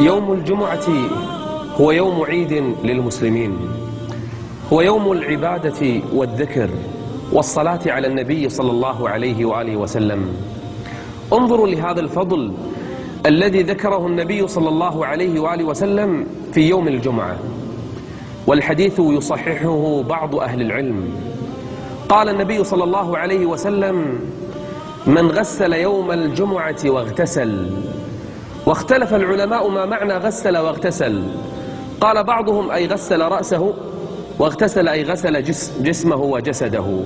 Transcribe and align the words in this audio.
يوم 0.00 0.32
الجمعة 0.32 0.88
هو 1.80 1.90
يوم 1.90 2.22
عيد 2.22 2.74
للمسلمين. 2.84 3.58
هو 4.72 4.80
يوم 4.80 5.12
العبادة 5.12 6.00
والذكر 6.12 6.70
والصلاة 7.32 7.80
على 7.86 8.06
النبي 8.06 8.48
صلى 8.48 8.70
الله 8.70 9.08
عليه 9.08 9.44
وآله 9.44 9.76
وسلم. 9.76 10.36
انظروا 11.32 11.68
لهذا 11.68 12.00
الفضل 12.00 12.52
الذي 13.26 13.62
ذكره 13.62 14.06
النبي 14.06 14.48
صلى 14.48 14.68
الله 14.68 15.06
عليه 15.06 15.40
وآله 15.40 15.64
وسلم 15.64 16.26
في 16.52 16.68
يوم 16.68 16.88
الجمعة. 16.88 17.38
والحديث 18.46 18.98
يصححه 18.98 20.02
بعض 20.02 20.36
أهل 20.36 20.60
العلم. 20.60 21.08
قال 22.08 22.28
النبي 22.28 22.64
صلى 22.64 22.84
الله 22.84 23.18
عليه 23.18 23.46
وسلم 23.46 24.20
من 25.06 25.28
غسل 25.30 25.72
يوم 25.72 26.10
الجمعة 26.10 26.76
واغتسل 26.84 27.70
واختلف 28.66 29.14
العلماء 29.14 29.68
ما 29.68 29.86
معنى 29.86 30.12
غسل 30.12 30.56
واغتسل. 30.56 31.22
قال 32.00 32.24
بعضهم 32.24 32.70
أي 32.70 32.86
غسل 32.86 33.22
رأسه 33.22 33.74
واغتسل 34.38 34.88
أي 34.88 35.02
غسل 35.02 35.42
جسمه 35.80 36.16
وجسده. 36.16 37.00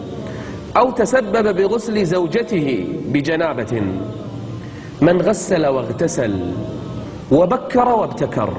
أو 0.76 0.90
تسبب 0.90 1.56
بغسل 1.56 2.04
زوجته 2.04 2.88
بجنابة. 3.06 3.82
من 5.00 5.22
غسل 5.22 5.66
واغتسل 5.66 6.52
وبكر 7.32 7.88
وابتكر 7.88 8.52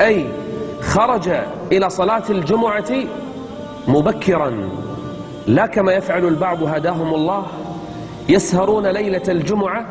أي 0.00 0.26
خرج 0.80 1.28
إلى 1.72 1.90
صلاة 1.90 2.22
الجمعة 2.30 2.92
مبكرا. 3.88 4.52
لا 5.46 5.66
كما 5.66 5.92
يفعل 5.92 6.24
البعض 6.24 6.62
هداهم 6.62 7.14
الله 7.14 7.46
يسهرون 8.28 8.86
ليلة 8.86 9.22
الجمعة 9.28 9.86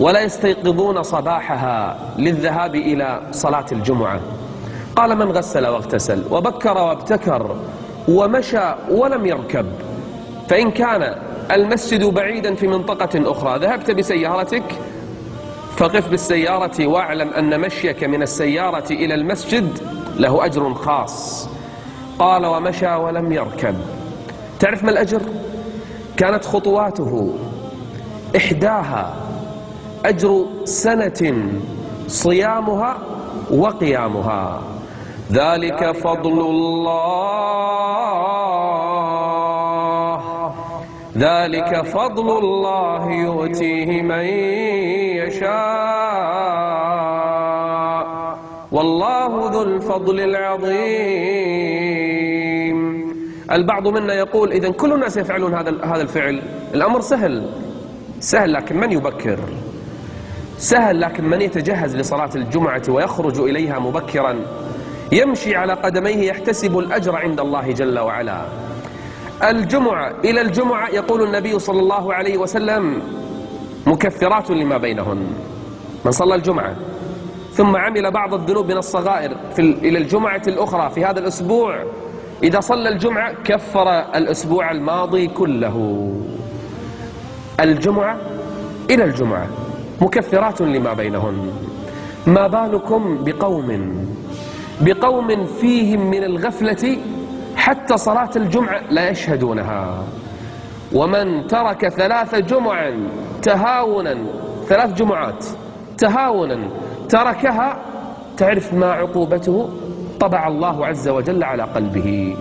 ولا 0.00 0.20
يستيقظون 0.20 1.02
صباحها 1.02 1.98
للذهاب 2.18 2.74
إلى 2.74 3.20
صلاة 3.30 3.66
الجمعة. 3.72 4.20
قال 4.96 5.18
من 5.18 5.32
غسل 5.32 5.66
واغتسل 5.66 6.24
وبكر 6.30 6.78
وابتكر 6.78 7.56
ومشى 8.08 8.74
ولم 8.90 9.26
يركب. 9.26 9.66
فإن 10.48 10.70
كان 10.70 11.14
المسجد 11.50 12.04
بعيدا 12.04 12.54
في 12.54 12.66
منطقة 12.66 13.32
أخرى 13.32 13.58
ذهبت 13.58 13.90
بسيارتك؟ 13.90 14.62
فقف 15.76 16.08
بالسيارة 16.08 16.86
واعلم 16.86 17.30
أن 17.30 17.60
مشيك 17.60 18.04
من 18.04 18.22
السيارة 18.22 18.92
إلى 18.92 19.14
المسجد 19.14 19.78
له 20.16 20.44
أجر 20.44 20.74
خاص. 20.74 21.48
قال 22.18 22.46
ومشى 22.46 22.94
ولم 22.94 23.32
يركب. 23.32 23.74
تعرف 24.60 24.84
ما 24.84 24.90
الأجر؟ 24.90 25.22
كانت 26.16 26.44
خطواته 26.44 27.34
إحداها 28.36 29.27
أجر 30.04 30.46
سنة 30.64 31.50
صيامها 32.06 32.98
وقيامها. 33.50 34.62
ذلك 35.32 35.92
فضل 35.92 36.40
الله. 36.40 36.98
ذلك 41.18 41.82
فضل 41.82 42.38
الله 42.38 43.10
يؤتيه 43.10 44.02
من 44.02 44.24
يشاء. 45.26 45.58
والله 48.72 49.50
ذو 49.50 49.62
الفضل 49.62 50.20
العظيم. 50.20 51.18
البعض 53.52 53.88
منا 53.88 54.14
يقول 54.14 54.52
إذا 54.52 54.70
كل 54.70 54.92
الناس 54.92 55.16
يفعلون 55.16 55.54
هذا 55.54 55.84
هذا 55.84 56.02
الفعل. 56.02 56.42
الأمر 56.74 57.00
سهل. 57.00 57.50
سهل 58.20 58.52
لكن 58.52 58.76
من 58.76 58.92
يبكر؟ 58.92 59.38
سهل 60.58 61.00
لكن 61.00 61.24
من 61.24 61.40
يتجهز 61.40 61.96
لصلاة 61.96 62.30
الجمعة 62.34 62.82
ويخرج 62.88 63.40
إليها 63.40 63.78
مبكرا 63.78 64.36
يمشي 65.12 65.56
على 65.56 65.72
قدميه 65.72 66.28
يحتسب 66.28 66.78
الأجر 66.78 67.16
عند 67.16 67.40
الله 67.40 67.72
جل 67.72 67.98
وعلا. 67.98 68.42
الجمعة 69.44 70.12
إلى 70.24 70.40
الجمعة 70.40 70.88
يقول 70.88 71.22
النبي 71.22 71.58
صلى 71.58 71.80
الله 71.80 72.14
عليه 72.14 72.38
وسلم 72.38 73.02
مكفرات 73.86 74.50
لما 74.50 74.78
بينهن. 74.78 75.26
من 76.04 76.12
صلى 76.12 76.34
الجمعة. 76.34 76.76
ثم 77.52 77.76
عمل 77.76 78.10
بعض 78.10 78.34
الذنوب 78.34 78.70
من 78.70 78.76
الصغائر 78.76 79.36
في 79.56 79.62
إلى 79.62 79.98
الجمعة 79.98 80.42
الأخرى 80.48 80.90
في 80.90 81.04
هذا 81.04 81.20
الأسبوع. 81.20 81.84
إذا 82.42 82.60
صلى 82.60 82.88
الجمعة 82.88 83.32
كفر 83.44 83.88
الأسبوع 84.14 84.70
الماضي 84.70 85.26
كله. 85.26 86.08
الجمعة 87.60 88.16
إلى 88.90 89.04
الجمعة. 89.04 89.46
مكفرات 90.00 90.60
لما 90.60 90.92
بينهن 90.92 91.52
ما 92.26 92.46
بالكم 92.46 93.24
بقوم 93.24 93.68
بقوم 94.80 95.46
فيهم 95.46 96.10
من 96.10 96.24
الغفلة 96.24 96.98
حتى 97.56 97.96
صلاة 97.96 98.30
الجمعة 98.36 98.80
لا 98.90 99.10
يشهدونها. 99.10 100.04
ومن 100.92 101.46
ترك 101.46 101.88
ثلاث 101.88 102.34
جمع 102.34 102.90
تهاونا 103.42 104.16
ثلاث 104.66 104.94
جمعات 104.94 105.44
تهاونا 105.98 106.58
تركها 107.08 107.78
تعرف 108.36 108.74
ما 108.74 108.92
عقوبته؟ 108.92 109.68
طبع 110.20 110.48
الله 110.48 110.86
عز 110.86 111.08
وجل 111.08 111.44
على 111.44 111.62
قلبه. 111.62 112.36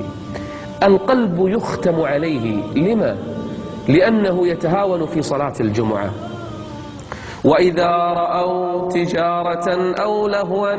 القلب 0.83 1.47
يختم 1.47 2.01
عليه. 2.01 2.63
لما؟ 2.75 3.17
لأنه 3.87 4.47
يتهاون 4.47 5.05
في 5.05 5.21
صلاة 5.21 5.53
الجمعة. 5.59 6.09
وإذا 7.45 7.95
رأوا 8.17 8.89
تجارة 8.89 9.93
أو 10.03 10.27
لهوا 10.27 10.73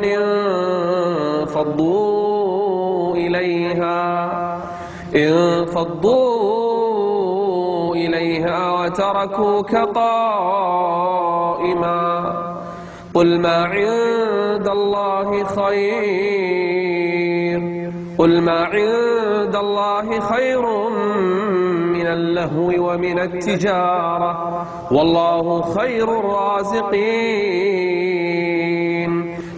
انفضوا 1.44 3.16
إليها 3.16 4.28
انفضوا 5.14 6.48
إليها 7.94 8.72
وتركوك 8.72 9.76
قائما. 9.76 10.88
قل 13.14 13.40
ما 13.40 13.64
عند 13.64 14.68
الله 14.68 15.44
خير 15.44 16.78
قل 18.18 18.42
ما 18.42 18.64
عند 18.64 19.56
الله 19.56 20.20
خير 20.20 20.62
اللهو 22.08 22.92
ومن 22.92 23.18
التجارة. 23.18 24.66
والله 24.90 25.62
خير 25.62 26.20
الرازقين. 26.20 26.98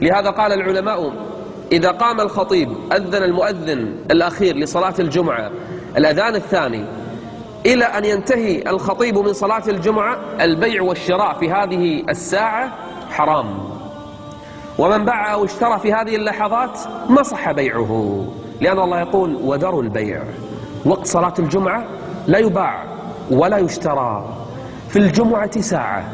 لهذا 0.02 0.30
قال 0.30 0.52
العلماء 0.52 1.12
إذا 1.72 1.90
قام 1.90 2.20
الخطيب 2.20 2.68
أذن 2.92 3.22
المؤذن 3.22 3.94
الأخير 4.10 4.56
لصلاة 4.56 4.94
الجمعة. 4.98 5.50
الأذان 5.96 6.34
الثاني 6.34 6.84
إلى 7.66 7.84
أن 7.84 8.04
ينتهي 8.04 8.62
الخطيب 8.66 9.18
من 9.18 9.32
صلاة 9.32 9.62
الجمعة 9.68 10.16
البيع 10.40 10.82
والشراء 10.82 11.34
في 11.34 11.50
هذه 11.50 12.02
الساعة 12.08 12.72
حرام. 13.10 13.46
ومن 14.78 15.04
باع 15.04 15.32
أو 15.32 15.44
اشترى 15.44 15.78
في 15.78 15.92
هذه 15.92 16.16
اللحظات 16.16 16.78
ما 17.08 17.22
صح 17.22 17.52
بيعه. 17.52 18.24
لأن 18.60 18.78
الله 18.78 19.00
يقول 19.00 19.34
وذروا 19.34 19.82
البيع. 19.82 20.22
وقت 20.86 21.06
صلاة 21.06 21.34
الجمعة 21.38 21.84
لا 22.26 22.38
يباع 22.38 22.84
ولا 23.30 23.58
يشترى. 23.58 24.36
في 24.88 24.98
الجمعة 24.98 25.60
ساعة. 25.60 26.04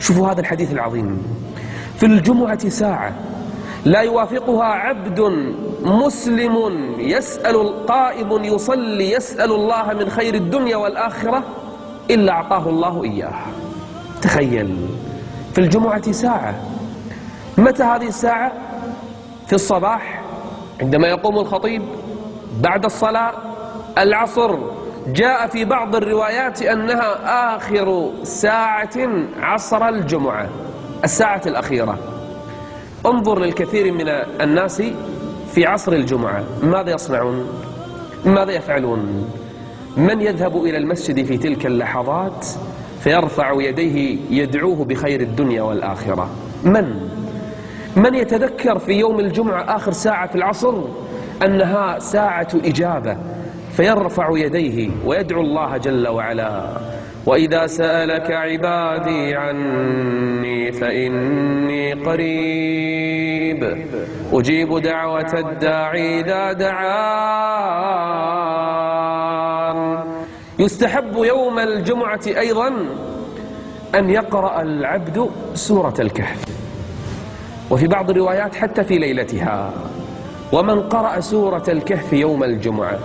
شوفوا 0.00 0.30
هذا 0.32 0.40
الحديث 0.40 0.72
العظيم. 0.72 1.22
في 1.96 2.06
الجمعة 2.06 2.68
ساعة. 2.68 3.12
لا 3.84 4.00
يوافقها 4.00 4.64
عبد 4.64 5.20
مسلم 5.82 6.56
يسأل 6.98 7.86
قائم 7.86 8.44
يصلي 8.44 9.12
يسأل 9.12 9.52
الله 9.52 9.92
من 9.92 10.10
خير 10.10 10.34
الدنيا 10.34 10.76
والآخرة 10.76 11.42
إلا 12.10 12.32
أعطاه 12.32 12.68
الله 12.68 13.04
إياه. 13.04 13.34
تخيل. 14.22 14.88
في 15.52 15.58
الجمعة 15.58 16.12
ساعة. 16.12 16.54
متى 17.58 17.82
هذه 17.82 18.06
الساعة؟ 18.08 18.52
في 19.46 19.52
الصباح 19.52 20.22
عندما 20.80 21.08
يقوم 21.08 21.38
الخطيب 21.38 21.82
بعد 22.60 22.84
الصلاة 22.84 23.32
العصر 23.98 24.58
جاء 25.08 25.46
في 25.46 25.64
بعض 25.64 25.96
الروايات 25.96 26.62
أنها 26.62 27.56
آخر 27.56 28.10
ساعة 28.22 28.90
عصر 29.40 29.88
الجمعة 29.88 30.48
الساعة 31.04 31.42
الأخيرة. 31.46 31.98
انظر 33.06 33.38
للكثير 33.38 33.92
من 33.92 34.08
الناس 34.40 34.82
في 35.54 35.66
عصر 35.66 35.92
الجمعة. 35.92 36.44
ماذا 36.62 36.90
يصنعون؟ 36.90 37.46
ماذا 38.24 38.52
يفعلون؟ 38.52 39.30
من 39.96 40.20
يذهب 40.20 40.56
إلى 40.56 40.76
المسجد 40.76 41.24
في 41.26 41.38
تلك 41.38 41.66
اللحظات 41.66 42.46
فيرفع 43.00 43.52
يديه 43.52 44.18
يدعوه 44.30 44.84
بخير 44.84 45.20
الدنيا 45.20 45.62
والآخرة. 45.62 46.28
من؟ 46.64 47.08
من 47.96 48.14
يتذكر 48.14 48.78
في 48.78 48.92
يوم 48.92 49.20
الجمعة 49.20 49.76
آخر 49.76 49.92
ساعة 49.92 50.26
في 50.26 50.34
العصر 50.34 50.74
أنها 51.44 51.98
ساعة 51.98 52.48
إجابة؟ 52.54 53.16
فيرفع 53.78 54.28
يديه 54.32 54.90
ويدعو 55.04 55.40
الله 55.40 55.76
جل 55.76 56.08
وعلا. 56.08 56.70
وإذا 57.26 57.66
سألك 57.66 58.30
عبادي 58.30 59.34
عني 59.34 60.72
فإني 60.72 61.92
قريب. 61.92 63.86
أجيب 64.32 64.78
دعوة 64.78 65.32
الداعي 65.34 66.20
إذا 66.20 66.52
دعان. 66.52 66.88
يستحب 70.58 71.16
يوم 71.16 71.58
الجمعة 71.58 72.20
أيضا 72.26 72.68
أن 73.94 74.10
يقرأ 74.10 74.62
العبد 74.62 75.30
سورة 75.54 75.94
الكهف. 75.98 76.44
وفي 77.70 77.86
بعض 77.86 78.10
الروايات 78.10 78.54
حتى 78.54 78.84
في 78.84 78.98
ليلتها. 78.98 79.72
ومن 80.52 80.80
قرأ 80.80 81.20
سورة 81.20 81.64
الكهف 81.68 82.12
يوم 82.12 82.44
الجمعة. 82.44 82.98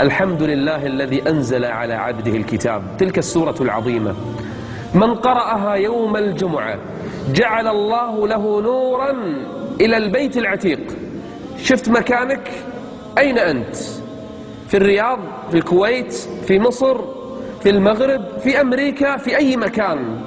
الحمد 0.00 0.42
لله 0.42 0.86
الذي 0.86 1.28
أنزل 1.28 1.64
على 1.64 1.94
عبده 1.94 2.36
الكتاب. 2.36 2.82
تلك 2.98 3.18
السورة 3.18 3.54
العظيمة. 3.60 4.14
من 4.94 5.14
قرأها 5.14 5.74
يوم 5.74 6.16
الجمعة 6.16 6.78
جعل 7.32 7.68
الله 7.68 8.28
له 8.28 8.60
نورا 8.62 9.10
إلى 9.80 9.96
البيت 9.96 10.36
العتيق. 10.36 10.80
شفت 11.58 11.88
مكانك؟ 11.88 12.50
أين 13.18 13.38
أنت؟ 13.38 13.76
في 14.68 14.76
الرياض 14.76 15.18
في 15.50 15.56
الكويت 15.56 16.12
في 16.46 16.58
مصر 16.58 17.00
في 17.62 17.70
المغرب 17.70 18.24
في 18.42 18.60
أمريكا 18.60 19.16
في 19.16 19.36
أي 19.36 19.56
مكان. 19.56 20.20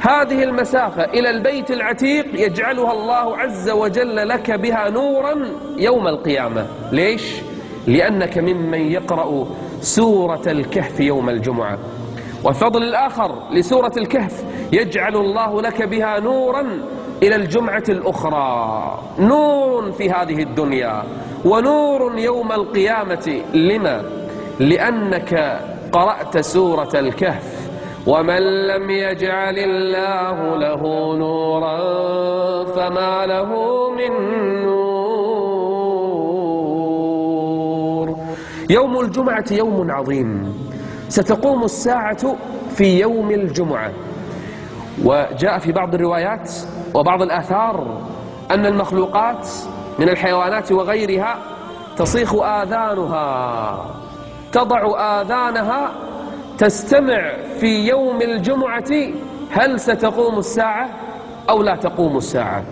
هذه 0.00 0.42
المسافة 0.42 1.04
إلى 1.04 1.30
البيت 1.30 1.70
العتيق 1.70 2.26
يجعلها 2.34 2.92
الله 2.92 3.38
عز 3.38 3.70
وجل 3.70 4.28
لك 4.28 4.50
بها 4.50 4.90
نورا 4.90 5.34
يوم 5.78 6.08
القيامة. 6.08 6.66
ليش؟ 6.92 7.45
لأنك 7.86 8.38
ممن 8.38 8.80
يقرأ 8.80 9.46
سورة 9.80 10.42
الكهف 10.46 11.00
يوم 11.00 11.28
الجمعة. 11.28 11.78
والفضل 12.44 12.82
الآخر 12.82 13.38
لسورة 13.50 13.92
الكهف 13.96 14.44
يجعل 14.72 15.16
الله 15.16 15.62
لك 15.62 15.82
بها 15.82 16.20
نورا 16.20 16.66
إلى 17.22 17.36
الجمعة 17.36 17.84
الأخرى. 17.88 18.98
نور 19.18 19.92
في 19.92 20.10
هذه 20.10 20.42
الدنيا 20.42 21.02
ونور 21.44 22.18
يوم 22.18 22.52
القيامة. 22.52 23.42
لما؟ 23.54 24.02
لأنك 24.60 25.60
قرأت 25.92 26.38
سورة 26.38 26.90
الكهف. 26.94 27.70
ومن 28.06 28.66
لم 28.66 28.90
يجعل 28.90 29.58
الله 29.58 30.56
له 30.56 30.82
نورا 31.16 31.78
فما 32.64 33.26
له 33.26 33.50
من 33.90 34.12
نور. 34.64 34.85
يوم 38.70 39.00
الجمعة 39.00 39.44
يوم 39.50 39.90
عظيم. 39.90 40.54
ستقوم 41.08 41.64
الساعة 41.64 42.36
في 42.76 43.00
يوم 43.00 43.30
الجمعة. 43.30 43.92
وجاء 45.04 45.58
في 45.58 45.72
بعض 45.72 45.94
الروايات 45.94 46.52
وبعض 46.94 47.22
الآثار 47.22 48.00
أن 48.50 48.66
المخلوقات 48.66 49.48
من 49.98 50.08
الحيوانات 50.08 50.72
وغيرها 50.72 51.38
تصيخ 51.96 52.34
آذانها 52.34 53.84
تضع 54.52 54.80
آذانها 55.20 55.92
تستمع 56.58 57.32
في 57.60 57.88
يوم 57.88 58.22
الجمعة. 58.22 58.92
هل 59.50 59.80
ستقوم 59.80 60.38
الساعة 60.38 60.88
أو 61.50 61.62
لا 61.62 61.76
تقوم 61.76 62.16
الساعة؟ 62.16 62.64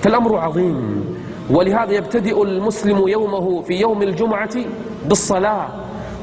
فالأمر 0.00 0.38
عظيم. 0.38 1.04
ولهذا 1.50 1.92
يبتدئ 1.92 2.42
المسلم 2.42 3.08
يومه 3.08 3.62
في 3.62 3.74
يوم 3.74 4.02
الجمعة 4.02 4.56
بالصلاة 5.08 5.68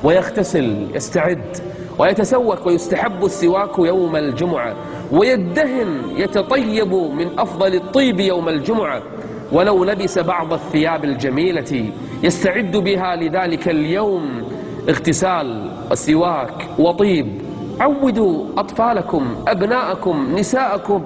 ويغتسل 0.03 0.87
يستعد 0.95 1.57
ويتسوك 1.99 2.65
ويستحب 2.65 3.25
السواك 3.25 3.79
يوم 3.79 4.15
الجمعة 4.15 4.75
ويدهن 5.11 6.01
يتطيب 6.15 6.93
من 6.93 7.39
أفضل 7.39 7.75
الطيب 7.75 8.19
يوم 8.19 8.49
الجمعة. 8.49 9.01
ولو 9.51 9.83
لبس 9.83 10.19
بعض 10.19 10.53
الثياب 10.53 11.03
الجميلة 11.03 11.85
يستعد 12.23 12.71
بها 12.71 13.15
لذلك 13.15 13.69
اليوم. 13.69 14.43
اغتسال 14.89 15.71
وسواك 15.91 16.69
وطيب. 16.79 17.41
عودوا 17.79 18.45
أطفالكم 18.57 19.35
أبناءكم 19.47 20.35
نساءكم. 20.35 21.05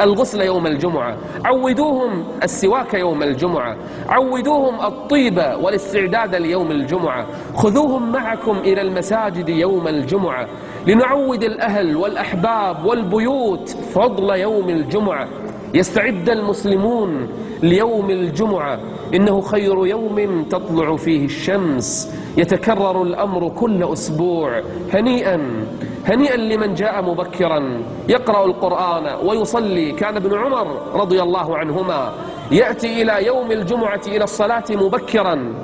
الغسل 0.00 0.40
يوم 0.40 0.66
الجمعة. 0.66 1.16
عودوهم 1.44 2.24
السواك 2.42 2.94
يوم 2.94 3.22
الجمعة. 3.22 3.76
عودوهم 4.08 4.80
الطيب 4.80 5.38
والاستعداد 5.62 6.34
ليوم 6.34 6.70
الجمعة. 6.70 7.26
خذوهم 7.56 8.12
معكم 8.12 8.58
إلى 8.58 8.80
المساجد 8.80 9.48
يوم 9.48 9.88
الجمعة. 9.88 10.48
لنعود 10.86 11.44
الأهل 11.44 11.96
والأحباب 11.96 12.84
والبيوت 12.84 13.68
فضل 13.68 14.30
يوم 14.30 14.68
الجمعة. 14.68 15.28
يستعد 15.74 16.30
المسلمون 16.30 17.28
ليوم 17.62 18.10
الجمعة. 18.10 18.80
إنه 19.14 19.40
خير 19.40 19.86
يوم 19.86 20.44
تطلع 20.50 20.96
فيه 20.96 21.24
الشمس. 21.24 22.14
يتكرر 22.36 23.02
الأمر 23.02 23.48
كل 23.48 23.92
أسبوع. 23.92 24.62
هنيئا 24.92 25.66
هنيئا 26.06 26.36
لمن 26.36 26.74
جاء 26.74 27.02
مبكرا. 27.02 27.82
يقرأ 28.08 28.44
القرآن 28.44 29.26
ويصلي. 29.26 29.92
كان 29.92 30.16
ابن 30.16 30.38
عمر 30.38 30.66
رضي 30.94 31.22
الله 31.22 31.58
عنهما 31.58 32.12
يأتي 32.52 33.02
إلى 33.02 33.26
يوم 33.26 33.52
الجمعة 33.52 34.00
إلى 34.06 34.24
الصلاة 34.24 34.64
مبكرا. 34.70 35.54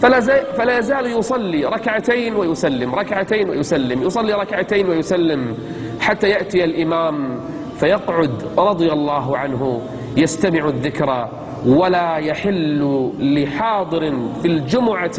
فلا, 0.00 0.78
يزال 0.78 1.06
يصلي 1.06 1.64
ركعتين 1.64 2.36
ويسلم 2.36 2.94
ركعتين 2.94 3.50
ويسلم 3.50 4.02
يصلي 4.02 4.32
ركعتين 4.32 4.88
ويسلم 4.88 5.54
حتى 6.00 6.28
يأتي 6.28 6.64
الإمام. 6.64 7.40
فيقعد 7.80 8.30
رضي 8.58 8.92
الله 8.92 9.36
عنه 9.36 9.80
يستمع 10.16 10.68
الذكرى 10.68 11.28
ولا 11.66 12.16
يحل 12.16 13.10
لحاضر 13.18 14.12
في 14.42 14.48
الجمعة 14.48 15.18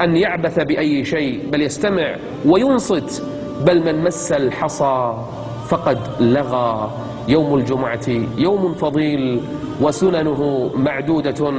أن 0.00 0.16
يعبث 0.16 0.60
بأي 0.60 1.04
شيء 1.04 1.50
بل 1.52 1.62
يستمع 1.62 2.16
وينصت 2.46 3.22
بل 3.66 3.84
من 3.84 4.04
مس 4.04 4.32
الحصى 4.32 5.14
فقد 5.68 5.98
لغى. 6.20 6.90
يوم 7.28 7.54
الجمعة 7.54 8.08
يوم 8.38 8.74
فضيل 8.74 9.40
وسننه 9.80 10.70
معدودة 10.74 11.52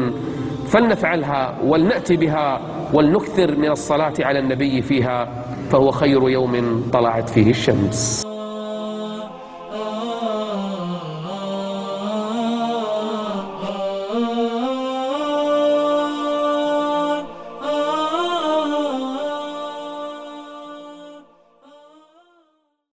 فلنفعلها 0.68 1.57
ولنأتي 1.66 2.18
بها 2.18 2.62
ولنكثر 2.94 3.57
من 3.57 3.72
الصلاة 3.72 4.13
على 4.19 4.39
النبي 4.39 4.81
فيها 4.81 5.44
فهو 5.69 5.92
خير 5.92 6.30
يوم 6.30 6.84
طلعت 6.94 7.30
فيه 7.30 7.50
الشمس. 7.50 8.37